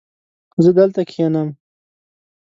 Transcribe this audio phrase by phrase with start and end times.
[0.63, 1.49] زه دلته کښېنم